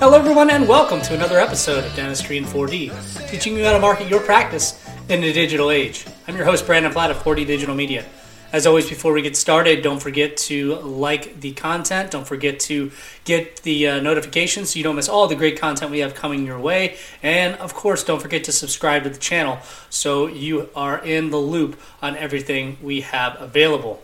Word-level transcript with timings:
Hello, 0.00 0.18
everyone, 0.18 0.50
and 0.50 0.68
welcome 0.68 1.00
to 1.02 1.14
another 1.14 1.38
episode 1.38 1.84
of 1.84 1.94
Dentistry 1.94 2.36
in 2.36 2.44
4D, 2.44 3.30
teaching 3.30 3.56
you 3.56 3.64
how 3.64 3.72
to 3.72 3.78
market 3.78 4.08
your 4.08 4.20
practice 4.20 4.84
in 5.08 5.20
the 5.20 5.32
digital 5.32 5.70
age. 5.70 6.04
I'm 6.26 6.34
your 6.34 6.44
host, 6.44 6.66
Brandon 6.66 6.90
Platt 6.90 7.12
of 7.12 7.18
4D 7.18 7.46
Digital 7.46 7.76
Media. 7.76 8.04
As 8.52 8.66
always, 8.66 8.88
before 8.88 9.12
we 9.12 9.22
get 9.22 9.36
started, 9.36 9.82
don't 9.82 10.00
forget 10.00 10.36
to 10.48 10.74
like 10.80 11.40
the 11.40 11.52
content. 11.52 12.10
Don't 12.10 12.26
forget 12.26 12.58
to 12.60 12.90
get 13.24 13.62
the 13.62 13.86
uh, 13.86 14.00
notifications 14.00 14.70
so 14.70 14.78
you 14.78 14.82
don't 14.82 14.96
miss 14.96 15.08
all 15.08 15.28
the 15.28 15.36
great 15.36 15.60
content 15.60 15.92
we 15.92 16.00
have 16.00 16.14
coming 16.16 16.44
your 16.44 16.58
way. 16.58 16.96
And 17.22 17.54
of 17.56 17.72
course, 17.72 18.02
don't 18.02 18.20
forget 18.20 18.42
to 18.44 18.52
subscribe 18.52 19.04
to 19.04 19.10
the 19.10 19.18
channel 19.18 19.60
so 19.90 20.26
you 20.26 20.70
are 20.74 20.98
in 21.04 21.30
the 21.30 21.38
loop 21.38 21.80
on 22.02 22.16
everything 22.16 22.78
we 22.82 23.02
have 23.02 23.40
available. 23.40 24.02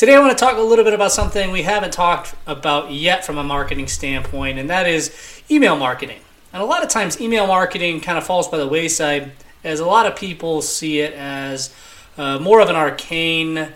Today, 0.00 0.14
I 0.14 0.18
want 0.18 0.30
to 0.30 0.42
talk 0.42 0.56
a 0.56 0.62
little 0.62 0.82
bit 0.82 0.94
about 0.94 1.12
something 1.12 1.50
we 1.50 1.60
haven't 1.60 1.92
talked 1.92 2.34
about 2.46 2.90
yet 2.90 3.22
from 3.22 3.36
a 3.36 3.44
marketing 3.44 3.86
standpoint, 3.86 4.58
and 4.58 4.70
that 4.70 4.86
is 4.86 5.42
email 5.50 5.76
marketing. 5.76 6.20
And 6.54 6.62
a 6.62 6.64
lot 6.64 6.82
of 6.82 6.88
times, 6.88 7.20
email 7.20 7.46
marketing 7.46 8.00
kind 8.00 8.16
of 8.16 8.24
falls 8.24 8.48
by 8.48 8.56
the 8.56 8.66
wayside 8.66 9.32
as 9.62 9.78
a 9.78 9.84
lot 9.84 10.06
of 10.06 10.16
people 10.16 10.62
see 10.62 11.00
it 11.00 11.12
as 11.12 11.74
uh, 12.16 12.38
more 12.38 12.60
of 12.60 12.70
an 12.70 12.76
arcane 12.76 13.72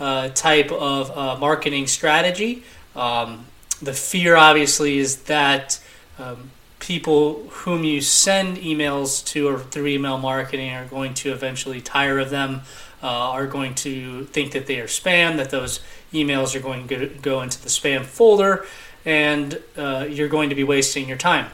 uh, 0.00 0.30
type 0.30 0.72
of 0.72 1.16
uh, 1.16 1.36
marketing 1.38 1.86
strategy. 1.86 2.64
Um, 2.96 3.46
the 3.80 3.92
fear, 3.92 4.34
obviously, 4.34 4.98
is 4.98 5.18
that 5.26 5.80
um, 6.18 6.50
people 6.78 7.44
whom 7.50 7.84
you 7.84 8.00
send 8.00 8.56
emails 8.58 9.24
to 9.26 9.48
or 9.48 9.58
through 9.58 9.86
email 9.86 10.18
marketing 10.18 10.72
are 10.72 10.86
going 10.86 11.14
to 11.14 11.32
eventually 11.32 11.80
tire 11.80 12.18
of 12.18 12.30
them, 12.30 12.62
uh, 13.02 13.06
are 13.06 13.46
going 13.46 13.74
to 13.74 14.24
think 14.26 14.52
that 14.52 14.66
they 14.66 14.80
are 14.80 14.86
spam, 14.86 15.36
that 15.36 15.50
those 15.50 15.80
emails 16.12 16.54
are 16.54 16.60
going 16.60 16.86
to 16.88 17.06
go 17.20 17.42
into 17.42 17.60
the 17.60 17.68
spam 17.68 18.04
folder, 18.04 18.64
and 19.04 19.60
uh, 19.76 20.06
you're 20.08 20.28
going 20.28 20.48
to 20.48 20.54
be 20.54 20.64
wasting 20.64 21.08
your 21.08 21.18
time. 21.18 21.46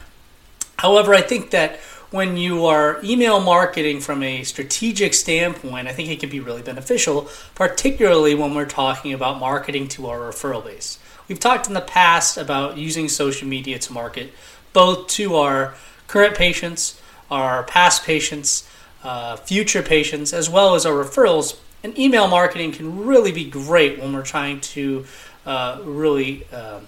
However, 0.79 1.15
I 1.15 1.23
think 1.23 1.51
that 1.51 1.77
when 2.11 2.37
you 2.37 2.67
are 2.67 3.01
email 3.03 3.41
marketing 3.41 4.01
from 4.01 4.23
a 4.23 4.45
strategic 4.45 5.15
standpoint, 5.15 5.89
I 5.89 5.93
think 5.93 6.11
it 6.11 6.21
can 6.21 6.31
be 6.31 6.41
really 6.41 6.63
beneficial, 6.63 7.29
particularly 7.55 8.35
when 8.35 8.55
we're 8.55 8.67
talking 8.67 9.13
about 9.13 9.41
marketing 9.41 9.89
to 9.89 10.07
our 10.07 10.21
referral 10.21 10.65
base. 10.65 10.99
We've 11.27 11.41
talked 11.41 11.67
in 11.67 11.75
the 11.75 11.81
past 11.81 12.37
about 12.37 12.77
using 12.77 13.09
social 13.09 13.49
media 13.49 13.79
to 13.81 13.93
market 13.93 14.33
both 14.75 15.09
to 15.09 15.37
our 15.37 15.75
current 16.07 16.37
patients, 16.37 17.01
our 17.31 17.63
past 17.63 18.05
patients, 18.05 18.69
uh, 19.03 19.37
future 19.37 19.83
patients, 19.83 20.35
as 20.35 20.51
well 20.51 20.75
as 20.75 20.85
our 20.85 20.93
referrals. 20.93 21.59
And 21.83 21.99
email 21.99 22.29
marketing 22.29 22.73
can 22.73 23.07
really 23.07 23.33
be 23.33 23.45
great 23.49 23.99
when 23.99 24.13
we're 24.13 24.23
trying 24.23 24.61
to 24.61 25.07
uh, 25.47 25.81
really 25.83 26.47
uh, 26.53 26.81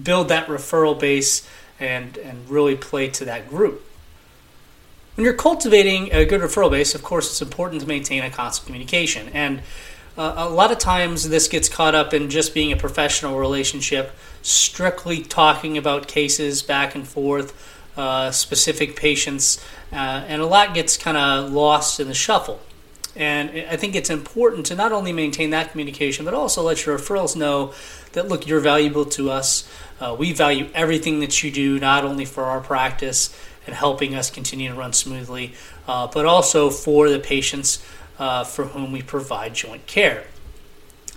build 0.00 0.28
that 0.28 0.46
referral 0.46 0.98
base 0.98 1.48
and, 1.80 2.16
and 2.18 2.48
really 2.48 2.76
play 2.76 3.08
to 3.10 3.24
that 3.24 3.48
group. 3.48 3.84
When 5.16 5.24
you're 5.24 5.34
cultivating 5.34 6.12
a 6.12 6.24
good 6.24 6.40
referral 6.40 6.70
base, 6.70 6.94
of 6.94 7.02
course, 7.04 7.30
it's 7.30 7.42
important 7.42 7.82
to 7.82 7.86
maintain 7.86 8.24
a 8.24 8.30
constant 8.30 8.66
communication. 8.66 9.28
And 9.32 9.62
uh, 10.16 10.34
a 10.36 10.48
lot 10.48 10.70
of 10.70 10.78
times 10.78 11.28
this 11.28 11.48
gets 11.48 11.68
caught 11.68 11.94
up 11.94 12.14
in 12.14 12.30
just 12.30 12.54
being 12.54 12.72
a 12.72 12.76
professional 12.76 13.38
relationship, 13.38 14.12
strictly 14.42 15.22
talking 15.22 15.76
about 15.76 16.06
cases 16.06 16.62
back 16.62 16.94
and 16.94 17.06
forth, 17.06 17.52
uh, 17.96 18.30
specific 18.30 18.96
patients, 18.96 19.64
uh, 19.92 19.96
and 19.96 20.40
a 20.40 20.46
lot 20.46 20.74
gets 20.74 20.96
kind 20.96 21.16
of 21.16 21.52
lost 21.52 22.00
in 22.00 22.08
the 22.08 22.14
shuffle. 22.14 22.60
And 23.16 23.50
I 23.68 23.76
think 23.76 23.94
it's 23.94 24.10
important 24.10 24.66
to 24.66 24.74
not 24.74 24.90
only 24.90 25.12
maintain 25.12 25.50
that 25.50 25.70
communication, 25.70 26.24
but 26.24 26.34
also 26.34 26.62
let 26.62 26.84
your 26.84 26.98
referrals 26.98 27.36
know 27.36 27.72
that, 28.12 28.28
look, 28.28 28.46
you're 28.46 28.60
valuable 28.60 29.04
to 29.06 29.30
us. 29.30 29.68
Uh, 30.00 30.16
we 30.18 30.32
value 30.32 30.68
everything 30.74 31.20
that 31.20 31.42
you 31.42 31.50
do, 31.50 31.78
not 31.78 32.04
only 32.04 32.24
for 32.24 32.44
our 32.44 32.60
practice 32.60 33.36
and 33.66 33.74
helping 33.74 34.14
us 34.14 34.30
continue 34.30 34.68
to 34.68 34.74
run 34.74 34.92
smoothly, 34.92 35.54
uh, 35.86 36.08
but 36.08 36.26
also 36.26 36.70
for 36.70 37.08
the 37.08 37.20
patients 37.20 37.84
uh, 38.18 38.44
for 38.44 38.66
whom 38.66 38.92
we 38.92 39.02
provide 39.02 39.54
joint 39.54 39.86
care. 39.86 40.24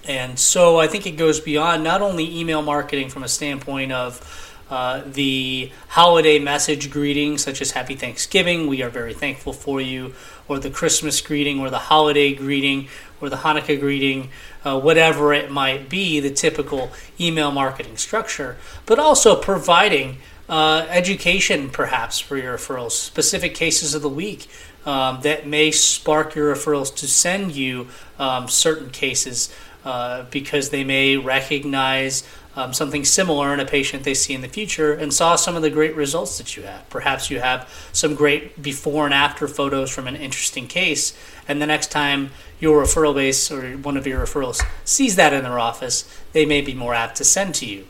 And 0.08 0.40
so 0.40 0.80
I 0.80 0.88
think 0.88 1.06
it 1.06 1.18
goes 1.18 1.40
beyond 1.40 1.84
not 1.84 2.02
only 2.02 2.40
email 2.40 2.62
marketing 2.62 3.10
from 3.10 3.24
a 3.24 3.28
standpoint 3.28 3.92
of 3.92 4.54
uh, 4.70 5.02
the 5.06 5.72
holiday 5.90 6.40
message 6.40 6.90
greeting, 6.92 7.38
such 7.38 7.62
as 7.62 7.72
Happy 7.72 7.96
Thanksgiving, 7.96 8.68
we 8.68 8.82
are 8.82 8.90
very 8.90 9.14
thankful 9.14 9.54
for 9.54 9.80
you, 9.80 10.14
or 10.48 10.60
the 10.60 10.70
Christmas 10.70 11.22
greeting, 11.22 11.60
or 11.60 11.70
the 11.70 11.78
holiday 11.78 12.34
greeting, 12.34 12.90
or 13.22 13.30
the 13.30 13.38
Hanukkah 13.38 13.80
greeting, 13.80 14.30
uh, 14.66 14.80
whatever 14.80 15.34
it 15.34 15.50
might 15.50 15.90
be, 15.90 16.20
the 16.20 16.32
typical 16.32 16.92
email 17.20 17.52
marketing 17.52 17.98
structure, 17.98 18.58
but 18.86 19.00
also 19.00 19.36
providing 19.40 20.18
uh, 20.50 20.86
education 20.90 21.70
perhaps 21.70 22.20
for 22.20 22.38
your 22.38 22.58
referrals, 22.58 22.92
specific 22.92 23.54
cases 23.54 23.94
of 23.94 24.02
the 24.02 24.10
week 24.10 24.48
um, 24.86 25.20
that 25.22 25.46
may 25.46 25.72
spark 25.72 26.36
your 26.36 26.54
referrals 26.54 26.96
to 26.96 27.08
send 27.08 27.56
you 27.56 27.88
um, 28.18 28.48
certain 28.48 28.90
cases 28.90 29.54
uh, 29.84 30.24
because 30.32 30.70
they 30.70 30.84
may 30.84 31.18
recognize 31.18 32.24
um, 32.58 32.74
something 32.74 33.06
similar 33.06 33.54
in 33.54 33.60
a 33.60 33.66
patient 33.66 34.04
they 34.04 34.16
see 34.16 34.34
in 34.34 34.42
the 34.42 34.48
future 34.48 34.94
and 34.94 35.14
saw 35.14 35.36
some 35.36 35.56
of 35.56 35.62
the 35.62 35.70
great 35.70 35.96
results 35.96 36.40
that 36.40 36.58
you 36.58 36.64
have. 36.64 36.90
Perhaps 36.90 37.30
you 37.30 37.40
have 37.40 37.70
some 37.94 38.16
great 38.16 38.62
before 38.62 39.06
and 39.06 39.14
after 39.14 39.48
photos 39.48 39.92
from 39.92 40.08
an 40.08 40.16
interesting 40.16 40.68
case, 40.68 41.16
and 41.48 41.62
the 41.62 41.68
next 41.68 41.92
time 41.92 42.32
your 42.60 42.84
referral 42.84 43.14
base 43.14 43.52
or 43.52 43.78
one 43.78 43.96
of 43.96 44.08
your 44.08 44.26
referrals 44.26 44.62
sees 44.84 45.16
that 45.18 45.34
in 45.34 45.44
their 45.44 45.60
office, 45.60 46.04
they 46.32 46.46
may 46.46 46.62
be 46.62 46.74
more 46.74 46.96
apt 46.96 47.18
to 47.18 47.24
send 47.24 47.54
to 47.56 47.66
you. 47.66 47.86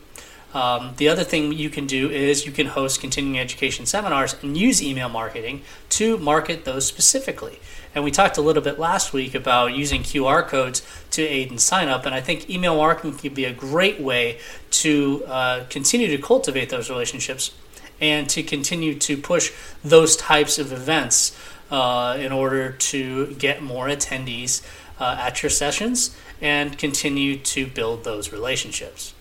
Um, 0.54 0.94
the 0.96 1.08
other 1.08 1.24
thing 1.24 1.52
you 1.52 1.68
can 1.68 1.86
do 1.86 2.10
is 2.10 2.46
you 2.46 2.52
can 2.52 2.68
host 2.68 3.00
continuing 3.00 3.38
education 3.38 3.84
seminars 3.84 4.34
and 4.42 4.56
use 4.56 4.82
email 4.82 5.08
marketing 5.08 5.62
to 5.90 6.16
market 6.16 6.64
those 6.64 6.86
specifically. 6.86 7.60
And 7.94 8.02
we 8.02 8.10
talked 8.10 8.38
a 8.38 8.40
little 8.40 8.62
bit 8.62 8.78
last 8.78 9.12
week 9.12 9.34
about 9.34 9.74
using 9.74 10.02
QR 10.02 10.46
codes 10.46 10.82
to 11.10 11.22
aid 11.22 11.50
in 11.52 11.58
sign 11.58 11.88
up. 11.88 12.06
And 12.06 12.14
I 12.14 12.20
think 12.20 12.48
email 12.48 12.76
marketing 12.76 13.14
can 13.18 13.34
be 13.34 13.44
a 13.44 13.52
great 13.52 14.00
way 14.00 14.38
to 14.70 15.24
uh, 15.26 15.64
continue 15.68 16.08
to 16.08 16.18
cultivate 16.18 16.70
those 16.70 16.88
relationships 16.88 17.52
and 18.00 18.28
to 18.30 18.42
continue 18.42 18.94
to 18.94 19.16
push 19.16 19.52
those 19.84 20.16
types 20.16 20.58
of 20.58 20.72
events 20.72 21.36
uh, 21.70 22.16
in 22.18 22.32
order 22.32 22.70
to 22.70 23.34
get 23.34 23.62
more 23.62 23.88
attendees 23.88 24.64
uh, 25.00 25.16
at 25.18 25.42
your 25.42 25.50
sessions 25.50 26.16
and 26.40 26.78
continue 26.78 27.36
to 27.36 27.66
build 27.66 28.04
those 28.04 28.32
relationships. 28.32 29.12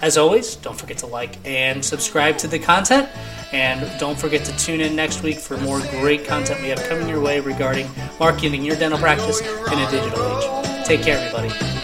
As 0.00 0.16
always, 0.16 0.54
don't 0.56 0.78
forget 0.78 0.98
to 0.98 1.06
like 1.06 1.38
and 1.44 1.84
subscribe 1.84 2.38
to 2.38 2.48
the 2.48 2.58
content. 2.58 3.08
And 3.52 3.90
don't 3.98 4.18
forget 4.18 4.44
to 4.44 4.56
tune 4.56 4.80
in 4.80 4.94
next 4.94 5.22
week 5.22 5.38
for 5.38 5.56
more 5.56 5.80
great 6.00 6.24
content 6.24 6.60
we 6.60 6.68
have 6.68 6.82
coming 6.88 7.08
your 7.08 7.20
way 7.20 7.40
regarding 7.40 7.88
marketing 8.20 8.62
your 8.62 8.76
dental 8.76 8.98
practice 8.98 9.40
in 9.40 9.78
a 9.78 9.90
digital 9.90 10.22
age. 10.22 10.86
Take 10.86 11.02
care, 11.02 11.18
everybody. 11.18 11.78